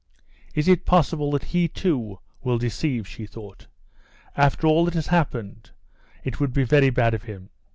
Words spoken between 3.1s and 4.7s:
thought; "after